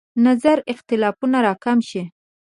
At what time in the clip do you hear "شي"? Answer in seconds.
1.89-2.03